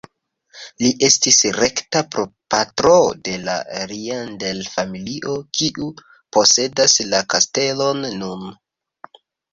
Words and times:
Li 0.83 0.87
estis 1.07 1.35
rekta 1.57 2.01
prapatro 2.15 2.95
de 3.29 3.35
la 3.43 3.57
Rieder-familio 3.91 5.35
kiu 5.59 5.91
posedas 6.39 6.97
la 7.13 7.21
kastelon 7.35 8.05
nun. 8.25 8.49